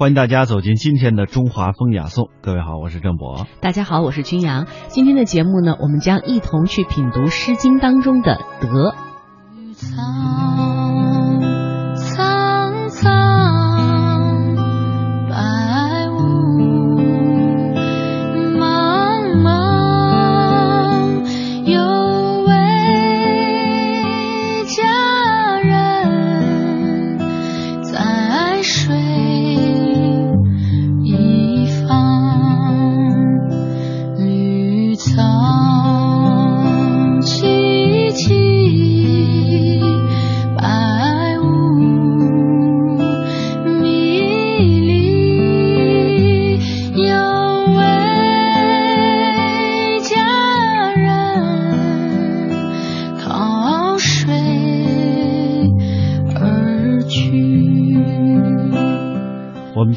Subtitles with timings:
[0.00, 2.30] 欢迎大家走进今天的中华风雅颂。
[2.40, 3.46] 各位好，我是郑博。
[3.60, 4.66] 大家好，我是君阳。
[4.88, 8.94] 今天的节目呢，我们将一同去品读《诗经》当中的“德”。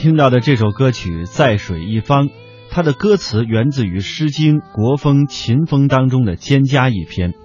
[0.04, 2.28] 听到的这首歌曲《在水一方》，
[2.70, 7.32] 它的歌词源自于《诗经·国风·秦风》当中的《蒹葭》一篇。《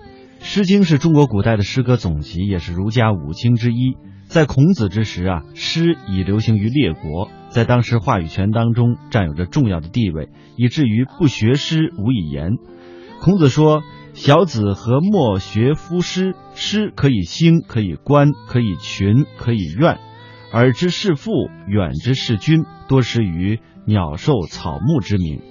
[0.40, 3.94] 诗经》是中国古代的诗歌总集，也是儒家五经之一。
[4.26, 12.54] 在孔子之时啊，诗已流行于列国，在当时话语权当中占有着重要的地位，以至于不学诗无以言。
[13.20, 16.34] 孔子说：“小子何莫学夫诗？
[16.56, 20.00] 诗可以兴，可以观，可以群，可以怨。”
[20.52, 21.30] 耳之是父，
[21.66, 25.42] 远之是君，多识于鸟兽草木之名。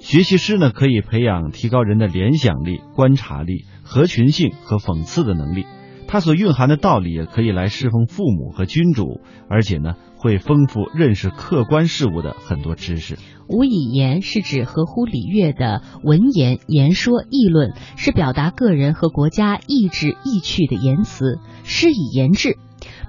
[0.00, 5.66] 学习诗呢，可以培养提高人的联想力、观察力、合群性和讽刺的能力。
[6.06, 13.18] 它所蕴含的道理也可以来侍奉父母和君主，而且呢，会丰富认识客观事物的很多知识。
[13.48, 21.40] 无以言是指合乎礼乐的文言、言说、议论，是表达个人和国家意志意趣的言辞。
[21.64, 22.56] 诗以言志。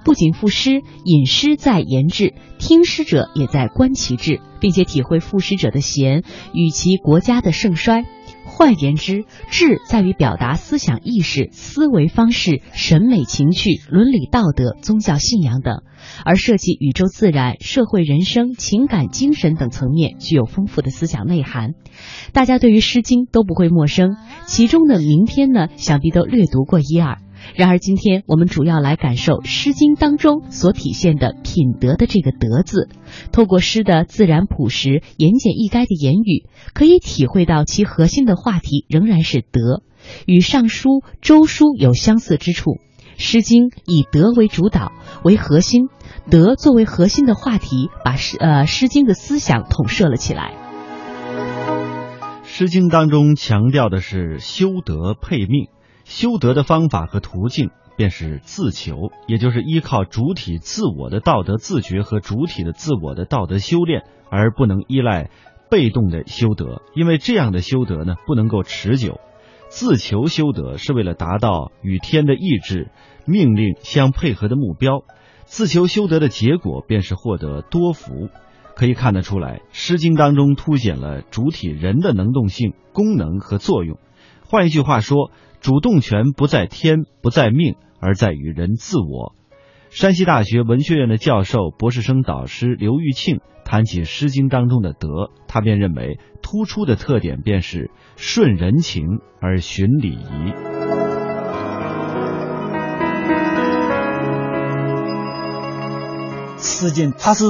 [0.04, 8.04] 不仅赋诗，引诗在言志，听诗者也在观其志，并且体会赋诗者的贤与其国家的盛衰。
[8.48, 15.82] 换言之，志在于表达思想意识、思维方式、审美情趣、伦理道德、宗教信仰等，
[16.24, 21.72] 而涉及宇宙自然、社会人生、情感精神等层面，具有丰富的思想内涵。
[22.32, 27.18] 大家对于《诗经》都不会陌生，其中的名篇呢，想必都略读过一二。
[27.54, 32.88] 然而，今天我们主要来感受《诗经》当中所体现的品德的这个“德”字。
[33.32, 39.82] 透过诗的自然朴实、言简意赅的言语，可以体会到其核心的话题仍然是德，
[40.26, 40.88] 与《尚书》
[41.22, 42.72] 《周书》有相似之处。
[43.16, 44.92] 《诗经》以德为主导
[45.24, 45.88] 为核心，
[46.30, 50.52] 德作为核心的话题，把诗呃《诗经》的思想统摄了起来。
[52.44, 55.68] 《诗经》当中强调的是修德配命。
[56.06, 65.30] 修德的方法和途径便是自求，也就是依靠主体自我的道德自觉和主体的自我的道德修炼，而不能依赖
[65.68, 69.20] 被动的修德，因为这样的修德呢不能够持久。
[69.68, 72.88] 自求修德是为了达到与天的意志、
[73.24, 75.02] 命令相配合的目标，
[75.44, 78.28] 自求修德的结果便是获得多福。
[78.76, 83.98] 可以看得出来，《诗经》当中凸显了主体人的能动性、功能和作用。
[84.44, 85.32] 换一句话说。
[85.60, 89.34] 主动权不在天，不在命，而在于人自我。
[89.90, 100.52] 山西大学文学院的教授、博士生导师刘玉庆谈起《诗经》当中的德，他便认为突出的特点便是顺人情而循礼仪。
[106.58, 107.44] 《诗经》它是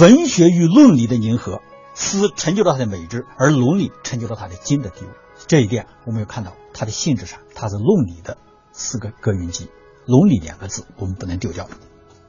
[0.00, 1.60] 文学与伦理的凝合，
[1.94, 5.10] 诗成就了它的美质，而伦理成就了它的经的地位。
[5.46, 6.52] 这一点我们要看到。
[6.78, 8.36] 它的性质上，它是论理的
[8.70, 9.70] 四个格云集，
[10.04, 11.68] 伦理两个字我们不能丢掉。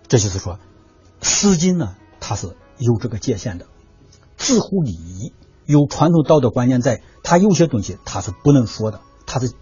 [0.08, 0.54] 这就是说，
[1.22, 3.66] 《诗经》呢，它是有这个界限的，
[4.38, 5.34] 自乎礼仪，
[5.66, 7.02] 有传统道德观念在。
[7.24, 9.54] 它有些东西它是不能说的，它是，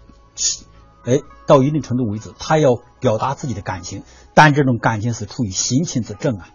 [1.04, 1.18] 哎，
[1.48, 4.04] 到一定程度为止，它要表达自己的感情，
[4.34, 6.50] 但这种感情是出于心情之正啊，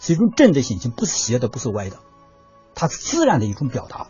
[0.00, 1.98] 是一种正的心情，不是邪的，不是歪的，
[2.74, 4.06] 它是自然的一种表达。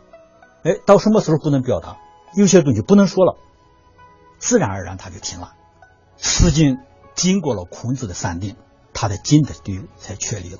[0.62, 1.96] 哎，到什么时候不能表达？
[2.36, 3.36] 有些东西不能说了。
[4.38, 5.54] 自然而然，他就停了。
[6.26, 6.76] 《诗经》
[7.14, 8.56] 经过了孔子的三定，
[8.92, 10.58] 他的经的地位才确立了。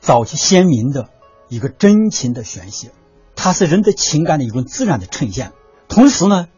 [0.00, 1.08] 早期先民的
[1.48, 2.92] 一个真情的宣泄，
[3.36, 5.52] 它是人的情感的一种自然的呈现。
[5.88, 6.48] 同时呢，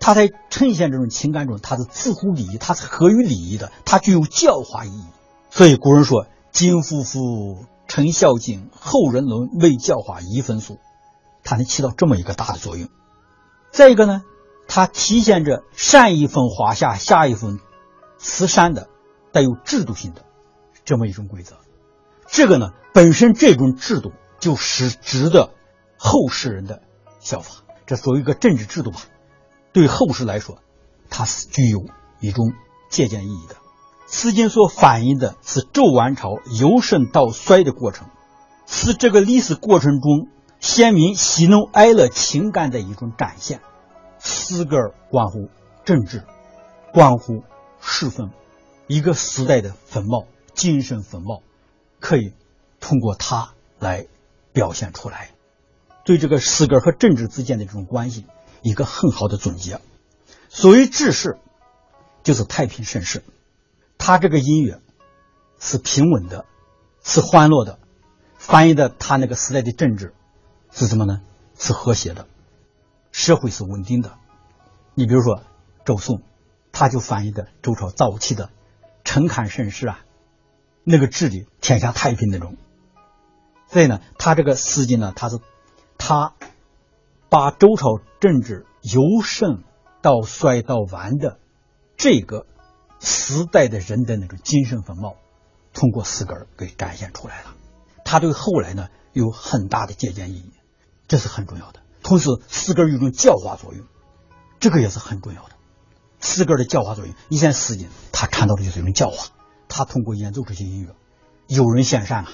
[0.00, 5.04] 他在呈现这种情感中，它是自乎礼仪，它是合于礼仪的，它具有教化意义。
[5.50, 10.78] 所以古人说：“今夫妇承孝敬，后人伦为教化一分俗。”
[11.42, 12.88] 它能起到这么一个大的作用。
[13.72, 14.22] 再一个呢？
[14.68, 17.58] 它体现着上一分华夏，下一分
[18.18, 18.88] 慈善的，
[19.32, 20.24] 带有制度性的
[20.84, 21.56] 这么一种规则。
[22.28, 25.54] 这个呢，本身这种制度就是值得
[25.96, 26.82] 后世人的
[27.18, 27.64] 效法。
[27.86, 29.00] 这作为一个政治制度吧，
[29.72, 30.58] 对后世来说，
[31.08, 31.86] 它是具有
[32.20, 32.52] 一种
[32.90, 33.56] 借鉴意义的。
[34.06, 38.08] 此经所反映的是周王朝由盛到衰的过程，
[38.66, 40.28] 是这个历史过程中
[40.60, 43.60] 先民喜怒哀乐情感的一种展现。
[44.20, 45.48] 诗歌关乎
[45.84, 46.24] 政治，
[46.92, 47.44] 关乎
[47.80, 48.30] 世风，
[48.86, 51.42] 一个时代的风貌、精神风貌，
[52.00, 52.34] 可以
[52.80, 54.06] 通过它来
[54.52, 55.30] 表现出来。
[56.04, 58.24] 对这个诗歌和政治之间的这种关系，
[58.62, 59.80] 一个很好的总结。
[60.48, 61.38] 所谓治世，
[62.22, 63.22] 就是太平盛世。
[63.98, 64.80] 他这个音乐
[65.58, 66.46] 是平稳的，
[67.04, 67.78] 是欢乐的，
[68.36, 70.14] 反映的他那个时代的政治
[70.70, 71.20] 是什么呢？
[71.58, 72.26] 是和谐的，
[73.12, 74.18] 社会是稳定的。
[74.94, 75.42] 你比如说
[75.84, 76.22] 周颂，
[76.72, 78.50] 他就反映的周朝早期的
[79.04, 80.00] 臣侃盛世啊，
[80.84, 82.56] 那个治理天下太平那种。
[83.66, 85.38] 所以呢，他这个诗经呢，他是。
[86.00, 86.34] 他
[87.28, 89.64] 把周朝政治由盛
[90.00, 91.40] 到衰到完的
[91.96, 92.46] 这个
[93.00, 95.16] 时代的人的那种精神风貌，
[95.72, 97.56] 通过诗歌给展现出来了。
[98.04, 100.52] 他对后来呢有很大的借鉴意义，
[101.08, 101.77] 这是很重要的。
[102.02, 103.86] 同时，诗歌有一种教化作用，
[104.60, 105.50] 这个也是很重要的。
[106.20, 109.28] 诗歌的教化作用，你像《诗经》，他看到的就是一种教化。
[109.68, 110.94] 他通过演奏这些音乐，
[111.46, 112.30] 有人献善啊。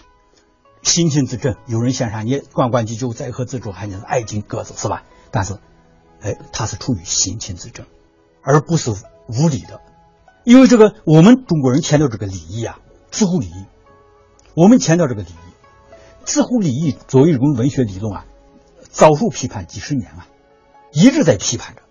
[0.83, 5.03] 心情之正，有人献上你关关雎鸠，在河之洲，还是爱敬鸽子，是吧？
[5.31, 5.59] 但是，
[6.21, 7.87] 哎，他是出于心情之正，
[8.43, 8.93] 而不是
[9.27, 9.81] 无礼的。
[10.45, 12.79] 因为这个，我们中国人强调这个礼仪啊，
[13.11, 13.65] 知乎礼仪。
[14.55, 18.27] 我们强调这个礼仪，知乎礼仪作为一种文学理论啊，
[18.95, 20.29] 遭受批判几十年啊，
[20.93, 21.83] 一直在批判着。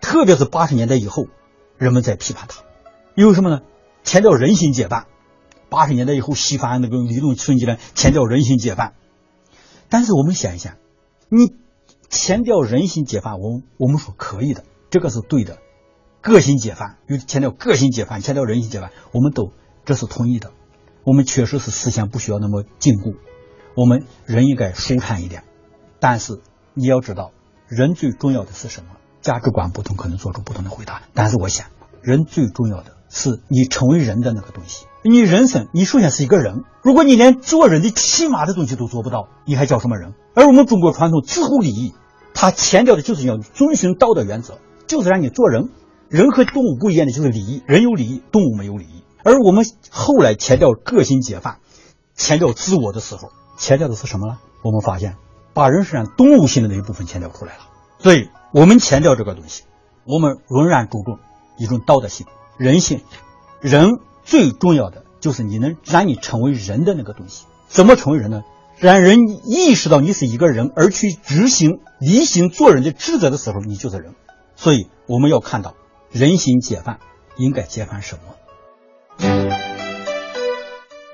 [0.00, 1.26] 特别是八十年代以后，
[1.76, 2.62] 人们在批判它，
[3.14, 3.60] 因为什么呢？
[4.04, 5.06] 强调人心解放。
[5.68, 8.94] 八十年代以后，西方那个理论春季呢，强调人心解放。
[9.90, 10.76] 但是我们想一想，
[11.28, 11.52] 你
[12.08, 15.58] 强调人心解放，我们我们说可以的，这个是对的。
[16.22, 19.52] 个性解放，又强调个性解放，强调人心解放，我们都
[19.84, 20.52] 这是同意的。
[21.04, 23.14] 我们确实是思想不需要那么禁锢，
[23.76, 25.44] 我们人应该舒坦一点。
[26.00, 26.40] 但是
[26.74, 27.30] 你要知道，
[27.68, 28.90] 人最重要的是什么？
[29.22, 31.02] 价值观不同，可能做出不同的回答。
[31.14, 31.66] 但是我想，
[32.02, 32.96] 人最重要的。
[33.08, 34.86] 是你成为人的那个东西。
[35.02, 36.64] 你人生，你首先是一个人。
[36.82, 40.12] 如果你连做人的起码的东西都做不到，你还叫什么人？
[40.34, 41.94] 而我们中国传统知乎礼仪，
[42.34, 44.58] 它强调的就是要遵循道德原则，
[44.88, 45.70] 就是让你做人。
[46.08, 49.04] 人和动物不一样的就是礼仪，人有礼仪，动物没有礼仪。
[49.22, 51.58] 而我们后来强调个性解放，
[52.16, 54.38] 强调自我的时候，强调的是什么呢？
[54.62, 55.16] 我们发现
[55.56, 57.60] 把人身上动物性的那一部分强调出来了。
[57.98, 59.64] 所以我们强调这个东西，
[60.04, 61.18] 我们仍然注重
[61.56, 62.26] 一种道德性。
[62.58, 63.00] 人性，
[63.60, 67.46] 人最重要的就是你能让你成为人的那个东西。
[67.68, 68.42] 怎么成为人呢？
[68.78, 74.14] 让人意识到你是一个人，而去执行、履行做人的职责的时候，你就是人。
[74.56, 75.74] 所以我们要看到
[76.10, 76.98] 人心解放，
[77.38, 79.55] 应该解放什么？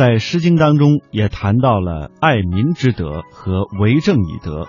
[0.00, 4.66] 在《诗经》当中也谈到了爱民之德和为政以德。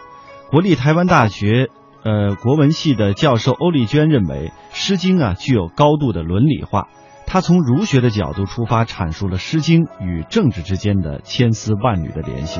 [0.49, 1.69] 国立台湾大学
[2.03, 6.89] 呃国文系的教授欧丽娟认为，《诗经》啊具有高度的伦理化。
[7.27, 12.59] 他从儒学的角度出发，阐述了《诗经》与政治之间的千丝万缕的联系。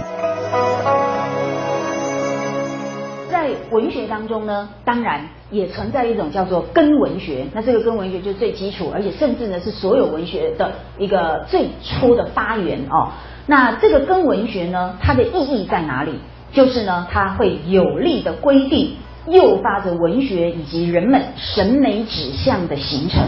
[3.71, 7.45] 文学当中呢，当然也存在一种叫做根文学。
[7.53, 13.09] 那这个根文学就是最基础，而且甚至呢是所有文学的一个最初的发源哦。
[13.47, 16.11] 那这个根文学呢，它的意义在哪里？
[16.53, 18.95] 就是呢，它会有力的规定，
[19.27, 23.21] 诱发着文学以及人们审美指向的形成。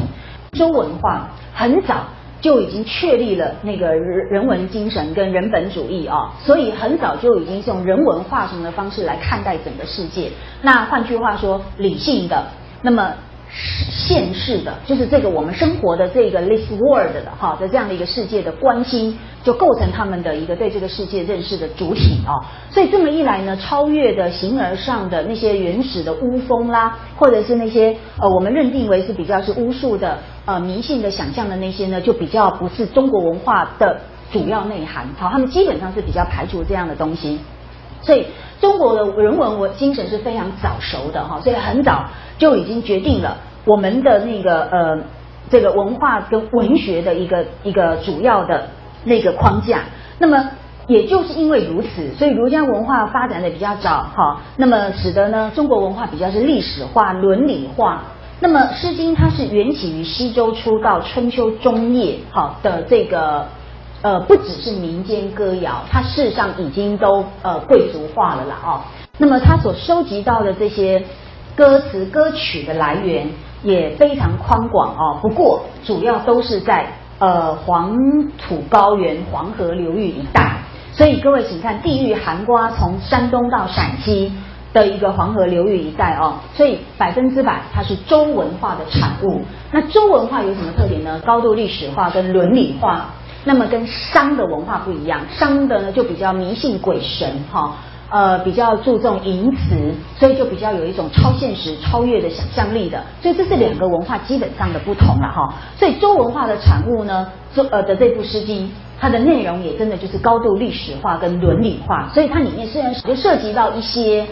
[0.52, 2.04] 周文化很早。
[2.44, 10.30] 就已经确立了那个人人文精神跟人本主义啊，所以很早就已经用人文化什么的方式来看待整个世界。
[10.62, 12.44] 那换句话说，理性的，
[12.82, 13.14] 那么
[13.92, 22.34] 现世的，就是这个我们生活的这个 this world 的哈的这样的一个世界的关心，就构成他们的一个对这个世界认识的主体啊。
[22.72, 35.08] 所以这么一来呢，超越的形而上的那些原始的巫风啦，或者是那些呃我们认定为是比较是巫术的呃迷信的想象的那些呢，就比较不是中国文化的主要内涵。
[35.18, 37.40] 好，他们基本上是比较排除这样的东西。
[38.02, 38.26] 所以
[38.64, 42.06] 中国的人文文精神是非常早熟的哈，所以很早
[42.38, 45.00] 就已经决定了我们的那个呃
[45.50, 48.70] 这个文化跟文学的一个一个主要的
[49.04, 49.82] 那个框架。
[50.18, 50.52] 那么
[50.88, 58.04] 也就是因为如此，所以儒家文化发展的比较早哈，那么使得呢中国文化比较是历史化、伦理化。
[58.40, 63.46] 那么《诗经》它是缘起于西周初到春秋中叶好的这个。
[64.04, 68.82] 呃，不只是民间歌谣，它事实上已经都呃贵族化了啦哦。
[69.18, 71.02] 那么它所收集到的这些
[71.56, 73.30] 歌词歌曲的来源
[73.64, 75.20] 也非常宽广哦。
[75.22, 76.86] 不过主要都是在
[77.20, 77.98] 呃黄
[78.38, 80.58] 土高原、黄河流域一带。
[80.92, 84.34] 所以各位请看，地域寒瓜从山东到陕西
[84.74, 86.34] 的一个黄河流域一带哦。
[86.54, 89.42] 所以百分之百它是周文化的产物。
[89.72, 91.22] 那周文化有什么特点呢？
[91.26, 93.06] 高度历史化跟伦理化。
[93.46, 97.76] 那么跟商的文化不一样，商的呢就比较迷信鬼神哈，
[98.10, 105.54] 呃比较注重淫词，所以就比较有一种超现实、超越的想象力的，所以这是两个文化基本上的不同了哈。
[105.78, 114.26] 所以周文化的产物呢，周呃的这部诗经，它的内容也真的就是高度历史化跟伦理化，所以它里面虽然就涉及到一些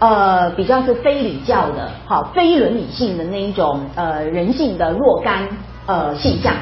[0.00, 5.46] 呃比较是非礼教的，好非伦理性的那一种呃人性的若干
[5.86, 6.52] 呃现象。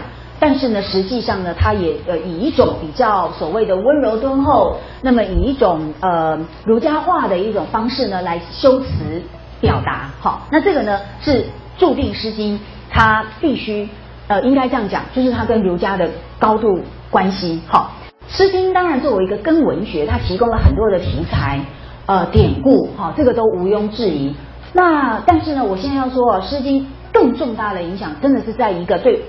[0.46, 9.22] 但是呢，实际上呢，它也呃以一种比较所谓的温柔敦厚，那么以一种呃儒家化的一种方式呢来修辞
[9.62, 11.46] 表达，好，那这个呢是
[11.78, 12.58] 注定《诗经》
[12.90, 13.88] 它必须
[14.28, 17.92] 呃应该这样讲，就是它跟儒家的高度关系，好，
[18.36, 21.58] 《诗经》当然作为一个根文学，它提供了很多的题材
[22.04, 24.36] 呃典故，哈，这个都毋庸置疑。
[24.74, 26.82] 那但是呢，我现在要说，《诗经》
[27.14, 29.22] 更重大的影响，真的是在一个对。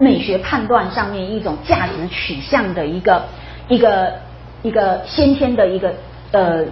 [0.00, 3.24] 美学判断上面一种价值取向的一个
[3.68, 4.14] 一个
[4.62, 5.92] 一个先天的一个
[6.32, 6.64] 呃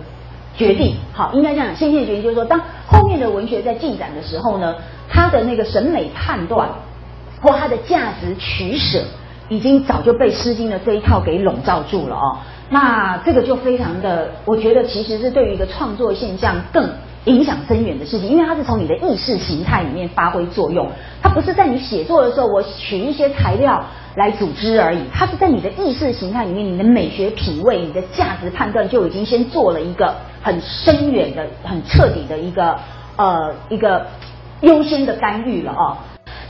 [0.56, 4.74] 决定，好，应该这样，先天决定就是说，当后面的文学在进展的时候呢，
[5.10, 6.70] 它的那个审美判断
[7.42, 9.04] 或它的价值取舍，
[9.50, 12.38] 已经早就被《诗经》的这一套给笼罩住了哦。
[12.70, 16.88] 那这个就非常的，我觉得其实是对于一个创作现象更。
[17.28, 20.88] 影响深远的事情，因为它是从你的意识形态里面发挥作用，
[21.22, 23.84] 它不是在你写作的时候我取一些材料
[24.16, 32.78] 来组织而已，它是在你的意识形态里面，你的美学品味、你的价值判断就已经先做了一个很深远的、很彻底的一个
[33.16, 34.06] 呃一个
[34.62, 35.98] 优先的干预了啊。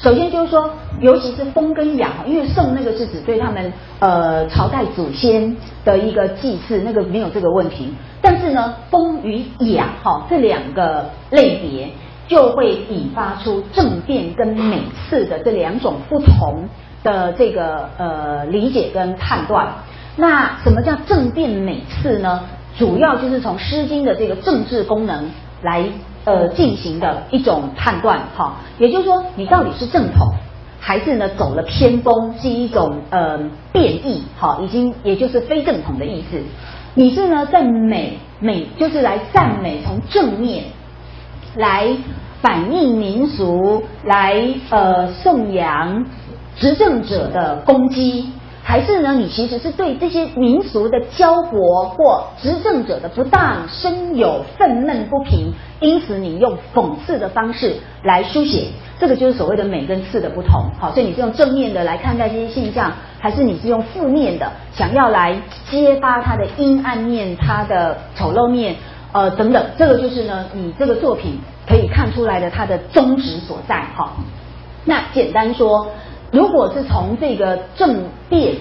[0.01, 7.93] 首先就是说，尤其是风跟雅，因为圣那个是指对他们呃朝代祖先的一个祭祀，那个没有这个问题。
[8.23, 11.91] 但是呢，风与雅哈这两个类别，
[12.29, 16.69] 就会引发出政变跟美次的这两种不同
[17.03, 19.67] 的这个呃理解跟判断。
[20.17, 22.41] 那什么叫政变美次呢？
[22.79, 25.29] 主要就是从《诗经》的这个政治功能
[25.63, 25.83] 来。
[26.29, 30.29] 呃，进行的一种判断，哈，也就是说，你到底是正统，
[30.79, 33.39] 还是呢走了偏锋，是一种呃
[33.73, 36.39] 变异，哈，已经也就是非正统的意思。
[36.93, 40.65] 你是呢在美美，就是来赞美，从正面
[41.57, 41.97] 来
[42.43, 44.37] 反映民俗，来
[44.69, 46.05] 呃颂扬
[46.57, 48.33] 执政者的攻击。
[48.69, 49.15] 还是呢？
[49.15, 58.67] 你其实是对这些民俗的焦薄或执政者的不当深有愤懑不平，因此你用讽刺的方式来书写，
[59.01, 60.67] 这个就是所谓的美跟刺的不同。
[60.79, 65.35] 好，所以你是用正面的来看待这些现象，还是你是用负面的，想要来
[65.71, 68.77] 揭发它的阴暗面、它的丑陋面，
[69.13, 73.77] 呃等等，这个就是呢，你这个作品可以看出来的它的宗旨所在。
[73.97, 74.13] 哈，
[74.85, 75.87] 那简单说。
[76.31, 78.55] 如果是从这个政变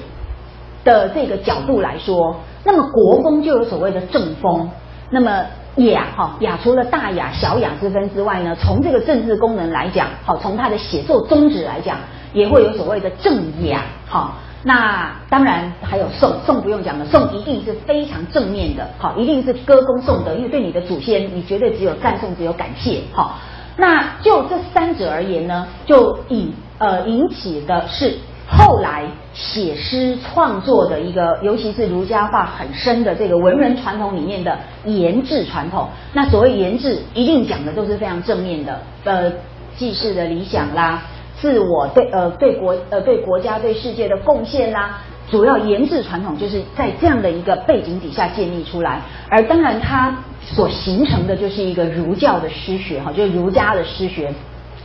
[0.84, 4.70] 的这个角度来说，那么国风就有所谓的正风。
[5.10, 5.44] 那么
[5.78, 11.98] 雅哈雅除了大雅小雅之分之外呢，从这个政治功能来讲，好从它的写作宗旨来讲，
[12.34, 14.34] 也会有所谓的正雅哈。
[14.64, 23.36] 那当然还有颂，颂不用讲了，颂一定是非常正面的，好一定是歌功颂德，因为对你的祖先，你绝对只有赞颂，只有感谢，好。
[23.78, 28.18] 那就这三者而言呢，就引呃引起的是
[28.50, 29.04] 后来
[29.34, 35.90] 写诗创作的一个，尤其是儒家化很深的这个文人传统里面的言志传统。
[36.14, 38.82] 那所谓言志，一定讲的都是非常正面的。
[39.04, 39.32] 呃，
[39.78, 41.04] 济世的理想啦，
[41.40, 50.16] 自我对呃对国呃对国家对世界的贡献啦，主要研制传统就是在这样的一个背景底下建立出来，而当然它
[50.56, 54.34] 所形成的就是一个儒教的诗学哈，就是儒家的诗学。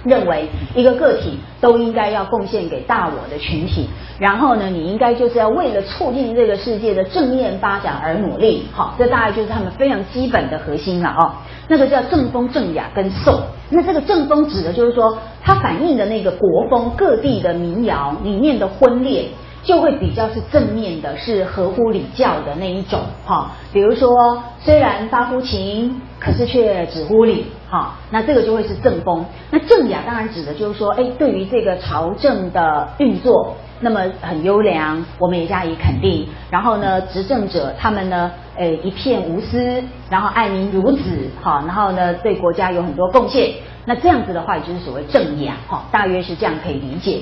[0.04, 3.88] 认为一个个体都应该要贡献给大我的群体，
[4.18, 11.30] 然后呢，你应该就是要为了促进这个世界的正面发展而努力，好，这大概就是他们非常基本的核心了哦。
[11.68, 13.42] 那个叫正风、正雅跟颂。
[13.70, 19.26] 那这个正风指的就是说，它反映的那个国风，各地的民谣里面的婚恋。
[19.62, 23.52] 就会比较是正面的，是合乎礼教的那一种哈。
[23.72, 27.94] 比如说，虽然发乎情，可是却止乎礼哈。
[28.10, 29.24] 那这个就会是正风。
[29.50, 36.26] 那正雅当然指的就是说，哎，对于这个朝政的运作，那么很优良，我们也加以肯定。
[36.50, 41.02] 然后呢，执政者他们呢，呃，一片无私，然后爱民如子
[41.40, 41.62] 哈。
[41.66, 43.52] 然后呢，对国家有很多贡献。
[43.84, 47.20] 那这样子的话，也就是所谓正雅哈，大约是这样可以理解。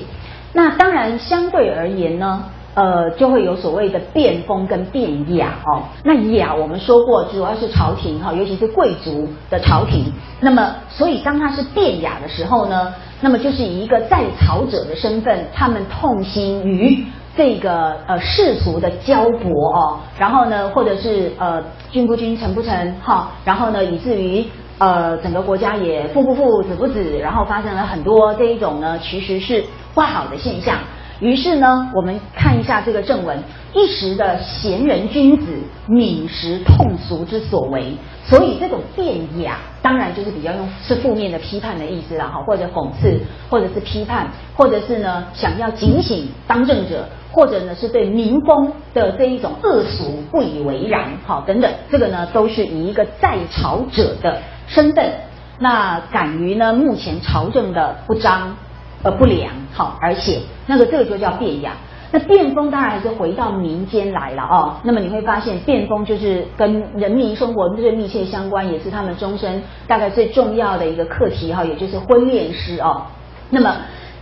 [0.53, 2.43] 那当然，相对而言呢，
[2.73, 5.83] 呃，就会有所谓的变风跟变雅哦。
[6.03, 10.11] 那雅我们说过，主要是朝廷哈，尤其是贵族的朝廷。
[10.41, 17.05] 那么，所以当它是变雅的时候呢，那么就是以一个在朝者的身份，他们痛心于
[17.37, 24.45] 这个呃世俗的交薄哦，然后呢，或者是呃君不君，臣不臣哈，然后呢，以至于。
[24.77, 30.77] 呃，整个国家也父不父子不子，然后发生了很多这一种呢，其实是不好的现象。
[31.19, 33.37] 于是呢，我们看一下这个正文，
[33.75, 35.45] 一时的贤人君子，
[35.87, 37.95] 泯时痛俗之所为。
[38.25, 43.19] 所以这种变雅，当然就是比较用是负面的批判的意思了哈，或者讽刺，
[43.49, 54.39] 或者是批判，或者是呢想要警醒当政者，或者呢是对民风的这一种恶俗不以为然，好等等，这个呢都是以一个在朝者的。
[54.67, 55.11] 身份，
[55.59, 56.73] 那敢于呢？
[56.73, 58.55] 目前朝政的不彰
[59.03, 61.73] 呃不良，好，而且那个这个就叫变雅。
[62.13, 64.75] 那变风当然还是回到民间来了哦。
[64.83, 73.03] 那么你会发现，变风就是跟人民生活最密切相关，也是他们终身大概最重要的一个课题哈，也就是婚恋诗哦。
[73.49, 73.77] 那么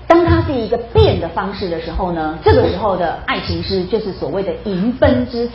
[0.05, 5.53] 当它是一个变的方式的时候呢，这个时候的爱情诗就是所谓的淫奔之词。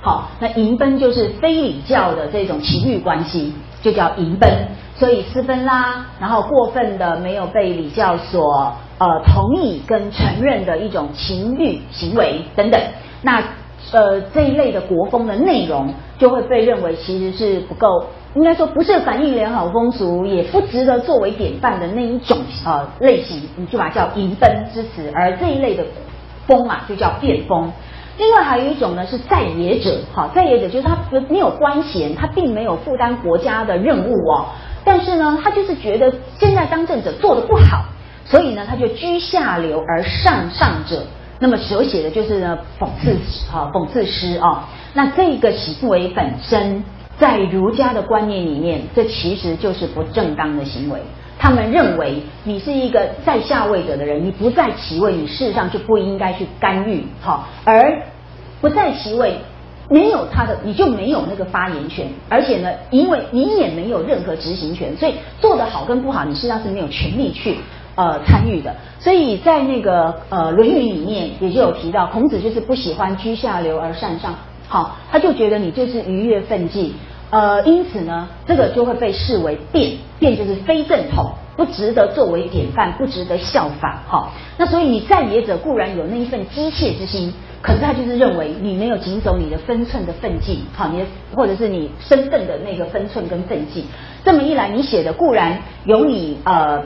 [0.00, 3.52] 好，那淫奔就是非礼教的这种情欲关系。
[3.82, 4.48] 就叫淫奔，
[4.96, 12.80] 所以私奔啦，然后过分的没有被礼教所呃同意跟承认的一种情欲行为等等，
[13.22, 13.42] 那
[13.92, 17.86] 呃这一类的国风的内容就会被认为其实是不够，
[18.34, 25.84] 应该说不是反映良好风俗，也不值得作为典范的那一种呃类型，你就把它叫淫奔之词，而这一类的
[26.46, 27.72] 风啊就叫变风。
[28.20, 30.94] 另外还有一种呢，是在野者，好，在野者就是他
[31.30, 34.44] 没有官衔，他并没有负担国家的任务哦，
[34.84, 37.82] 但是呢，他就是觉得现在当政者做的不好，
[38.26, 41.02] 所以呢，他就居下流而上上者，
[41.38, 43.16] 那么所写的就是呢讽刺，
[43.50, 46.84] 哈，讽刺诗啊，那这个行为本身
[47.18, 51.00] 在儒家的观念里面，这其实就是不正当的行为。
[51.42, 58.02] 他们认为你是一个在下位者的人，你不在其位，你事实上就不应该去干预，好，而
[58.60, 59.38] 不在其位，
[59.88, 67.56] 没有他的，你就没有那个发言权，而且呢，因为你也没有任何执行权，所以做得好跟不好，你事实上是没有权利去
[67.94, 68.76] 呃参与的。
[68.98, 74.34] 所以在那个呃《论语》里面也就有提到，孔子就是不喜欢居下流而善上，
[74.68, 76.92] 好，他就觉得你就是逾越分际。
[77.30, 83.98] 呃，因此呢，这个就会被视为变，变就是非正统，不值得作为典范，不值得效仿。
[84.08, 93.84] 好，那所以你在野者固然有那一份机械之心，可是他就是认为你没有谨守你的分寸的分际，好，你的或者是你身份的那个分寸跟分际。
[94.24, 96.82] 这么一来，你写的固然有你呃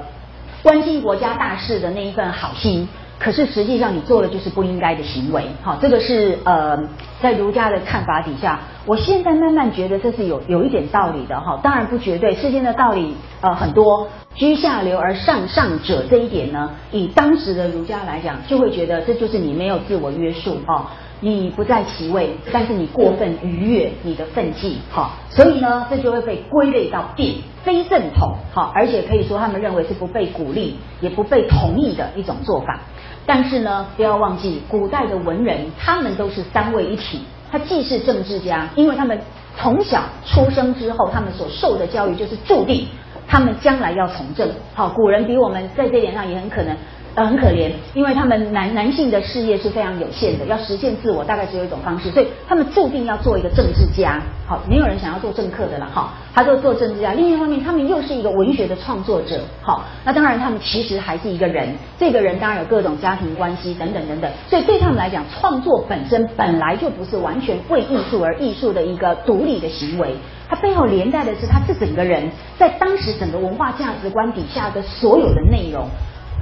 [0.63, 2.87] 关心国家大事的那一份好心。
[3.19, 6.79] 可是实际上你做的就是不应该的行为，好，这个是呃
[7.23, 11.41] 在儒家的看法底下，我现在慢慢觉得这是有有一点道理的。
[11.41, 20.59] 哈，当然不绝对，世间的道理呃很多，居下流而上上者这一点呢，以当时的儒家来讲，就会觉得这就是你没有自我约束。
[20.67, 20.87] 哦，
[21.33, 32.79] 你不在其位，但是你过分逾越你的分际，好，所以呢这就会被归类到变非正统，好，而且可以说他们认为是不被鼓励也不被同意的一种做法。
[33.25, 39.19] 但是呢，不要忘记，古代的文人他们都是三位一体，他既是政治家，因为他们
[39.57, 42.87] 从小出生之后，他们所受的教育就是注定
[43.27, 44.47] 他们将来要从政。
[44.75, 46.77] 好，古人比我们在这点上也很可能
[47.15, 54.21] 呃很可怜，因为他们男男性的事业是非常有限的，要实现自我大概只有一种方式，所以他们注定要做一个政治家。
[54.47, 57.13] 好，没有人想要做政客的了哈，他就做政治家。
[57.15, 59.41] 另一方面，他们又是一个文学的创作者。
[59.63, 70.15] 好，那当然他们其实还是一个人，这个人当然有各种家庭关系等等等等，所以对他们来讲，创作本身本来就不是完全为艺术而艺术的一个独立的行为。
[70.47, 75.89] 它背后连带的是他这整个人在当时整个文化价值观底下的所有的内容，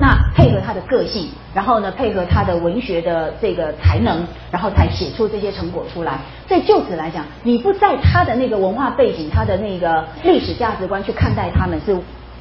[0.02, 6.18] 那配合他的个性，然后呢配合他的文学的这个才能，然后才写出这些成果出来。
[6.48, 11.96] 所以就此来讲，你不在他的那个文化背景、他的那个历史价值观去看待他们，是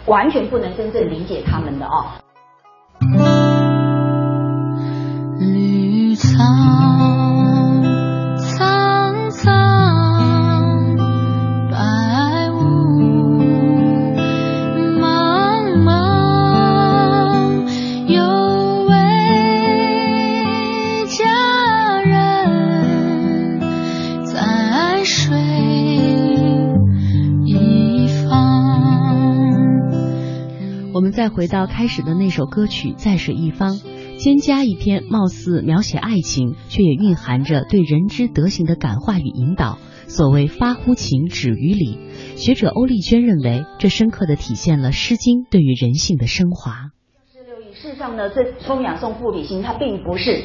[0.08, 2.06] 完全不能真正理解他们的哦。
[5.40, 7.21] 绿草。
[31.34, 33.76] 回到开始的那首歌曲《在水一方》，
[34.18, 39.78] 蒹葭一篇，貌似描写爱情，却也蕴含着对人之德行的感化与引导。
[40.08, 41.98] 所谓发乎情，止于礼。
[42.36, 46.92] 学者欧丽娟认为，这深刻的体现了《诗经》对于人性的升华。
[47.74, 50.44] 事实上呢，这《风雅颂赋比兴》它并不是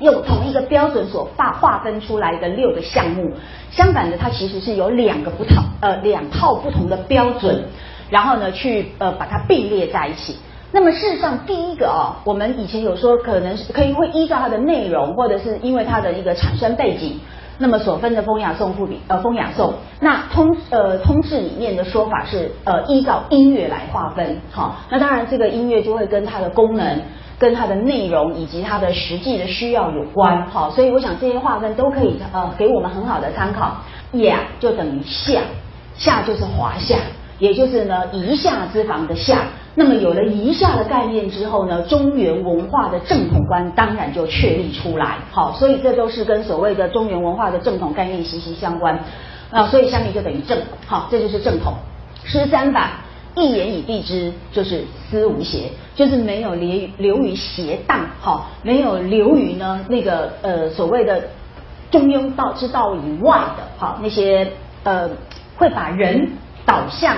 [0.00, 3.32] 用同一个标准所划划分出来的六个项目，
[3.70, 7.68] 相反的，它其实是有两个不同呃两套不同的标准。
[8.10, 10.36] 然后呢，去呃把它并列在一起。
[10.72, 17.20] 那么事实上，第一个啊，我们以前有说，可能是可以会依照它的内容，或者是因为它的一个产生背景，
[17.58, 19.74] 那么所分的风雅颂赋比呃风雅颂。
[20.00, 24.40] 那通呃通志里面的说法是呃依照音乐来划分。
[24.50, 27.00] 好，那当然这个音乐就会跟它的功能、
[27.38, 30.46] 跟它的内容以及它的实际的需要有关。
[30.48, 33.76] 好，所以我想这些划分都可以呃给我们很好的参考。
[34.12, 35.40] 雅就等于夏，
[35.94, 36.96] 夏就是华夏。
[37.38, 39.44] 也就是呢，夷夏之防的夏，
[39.74, 45.18] 那么有了夷夏的概念之后呢，中原文化的正统观当然就确立出来。
[45.30, 48.98] 好，所以这都是跟所谓的中原文化的正统概念息息相关。
[49.50, 51.74] 啊，所以下面就等于正，好，这就是正统。
[52.24, 53.00] 诗三法，
[53.36, 61.28] 一言以蔽之，就是思无邪，就是没有流流于邪荡，好，没有流于呢那个呃所谓的
[61.90, 64.50] 中庸道之道以外的，好那些
[64.84, 65.10] 呃
[65.58, 66.30] 会把人。
[66.66, 67.16] 导向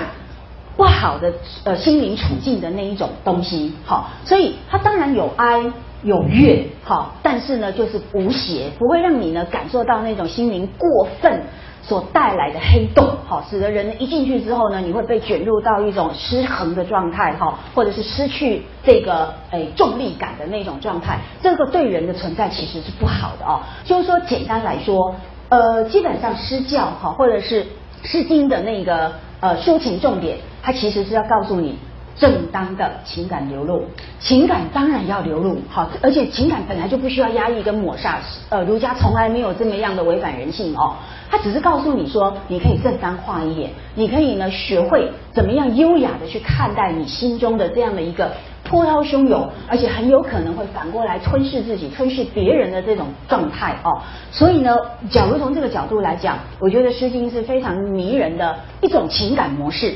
[0.77, 1.33] 不好的
[1.65, 5.61] 呃心灵处境的那一种东西，好，所以它当然有哀
[6.03, 11.41] 有乐，好，但是呢就是无邪，不会让你呢感受到那种心灵过分
[11.81, 23.59] 所带来的黑洞，好，使得人一进去之后呢，你会被卷入到一种失衡的状态，哈，或者是失去这个诶重力感的那种状态，这个对人的存在其实是不好的哦。
[23.83, 25.13] 就是说，简单来说，
[25.49, 27.65] 呃，基本上施教哈，或者是
[28.03, 29.11] 诗经的那个。
[29.39, 31.77] 呃，抒情重点，它其实是要告诉你
[32.17, 33.85] 正当的情感流露，
[34.19, 40.95] 情感当然要流露，好，而且情感本来就不需要压抑跟抹杀，呃，儒家从来没有这么样的违反人性哦，
[41.31, 48.31] 他只是告诉你说，你可以正当化一点，你可以呢学会怎么样优雅的去看待你心中的这样的一个。
[48.69, 53.99] 波涛汹涌，而且很有可能会反过来吞噬自己、吞噬别人的这种状态哦。
[54.31, 54.77] 所以呢，
[55.09, 59.95] 假如从这个角度来讲，我觉得《诗经》是非常迷人的一种情感模式。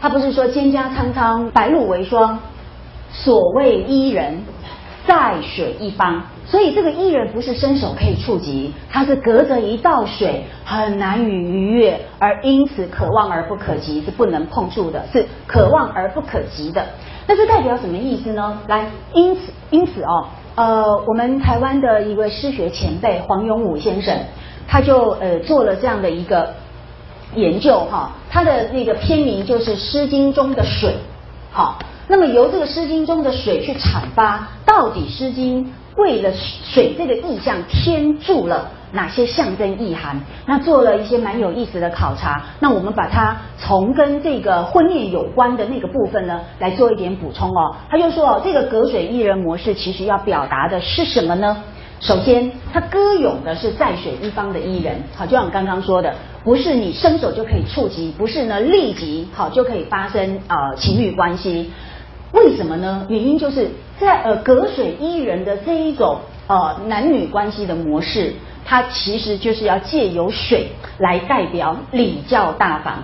[0.00, 2.38] 它不是说蒹葭苍苍，白露为霜，
[3.10, 4.42] 所谓伊人，
[5.06, 6.22] 在水一方。
[6.44, 16.84] 所以这个伊人不是伸手可以触及，它是隔着一道水，很难与逾越，而因此可望而不可及，是不能碰触的，是可望而不可及的。
[17.26, 18.58] 那这代表什么意思呢？
[18.66, 24.16] 来，因此，因此哦，呃，我们台湾的一位诗学前辈黄永武先生，
[24.66, 26.54] 他就呃做了这样的一个
[27.34, 30.96] 研究哈，他的那个篇名就是《诗经》中的水，
[31.52, 35.64] 好，那么由这个《诗经》中的水去阐发，到底《诗经》
[35.96, 38.70] 为了水这个意象添注了。
[38.92, 40.20] 哪些象征意涵？
[40.46, 42.42] 那做了一些蛮有意思的考察。
[42.60, 47.74] 那我们把它从跟这个婚恋有关的那个部分呢，来做一点补充哦。
[47.88, 51.56] 他就说哦，这个隔水伊人模式其实要表达的是什么呢？
[52.00, 54.96] 首先，他歌咏的是在水一方的伊人。
[55.16, 61.70] 好，就像刚刚说的，不是你伸手就可以触及，不是呢立即好就可以发生呃情侣关系。
[62.32, 63.06] 为什么呢？
[63.08, 68.34] 原因就是在呃隔水伊人的这一种呃男女关系的模式。
[68.64, 73.02] 它其实就是要借由水来代表礼教大房，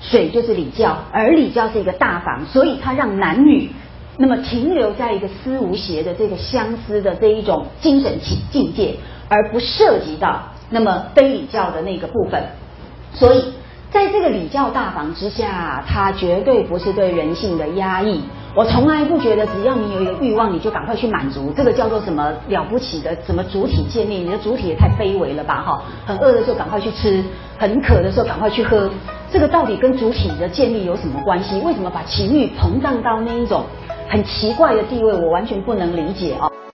[0.00, 3.70] 水就是礼教，而礼教是一个大房，所以它让男女
[4.16, 8.94] 那么停留在一个思无邪的这个相思的这一种精神境境界，
[9.28, 12.42] 而不涉及到那么非礼教的那个部分。
[13.12, 13.52] 所以，
[13.90, 18.22] 在这个礼教大房之下，它绝对不是对人性的压抑。
[18.52, 23.16] 我从来不觉得，只要你有一个欲望，你就赶快去满足，这个叫做什么了不起的？
[23.24, 24.16] 什么主体建立？
[24.16, 25.62] 你的主体也太卑微了吧！
[25.62, 27.22] 哈，很饿的时候赶快去吃，
[27.56, 28.90] 很渴的时候赶快去喝，
[29.30, 31.60] 这个到底跟主体的建立有什么关系？
[31.60, 33.62] 为什么把情欲膨胀到那一种
[34.08, 35.14] 很奇怪的地位？
[35.14, 36.50] 我完全不能理解啊！